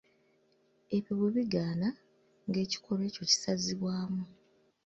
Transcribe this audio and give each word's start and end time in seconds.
Ebyo 0.95 1.11
bwe 1.19 1.29
bigaana, 1.35 1.89
ng’ekikolwa 2.47 3.03
ekyo 3.09 3.23
kisazibwamu. 3.31 4.23